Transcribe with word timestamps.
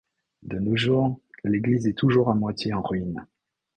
De 0.41 0.57
nos 0.57 0.75
jours, 0.75 1.19
l'église 1.43 1.85
est 1.85 1.93
toujours 1.93 2.31
à 2.31 2.33
moitié 2.33 2.73
en 2.73 2.81
ruine. 2.81 3.27